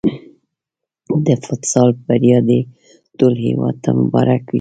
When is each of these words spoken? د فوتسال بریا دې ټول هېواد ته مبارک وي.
د 1.25 1.27
فوتسال 1.43 1.89
بریا 2.05 2.39
دې 2.49 2.59
ټول 3.17 3.33
هېواد 3.45 3.75
ته 3.83 3.89
مبارک 3.99 4.41
وي. 4.45 4.49